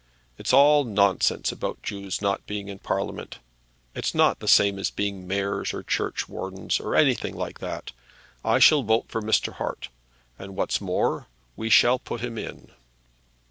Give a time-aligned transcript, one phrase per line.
[0.39, 3.37] It's all nonsense about Jews not being in Parliament.
[3.93, 7.91] It's not the same as being mayors or churchwardens, or anything like that.
[8.43, 9.53] I shall vote for Mr.
[9.53, 9.89] Hart;
[10.39, 12.71] and, what's more, we shall put him in."